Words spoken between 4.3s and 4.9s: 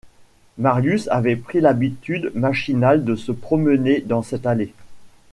allée.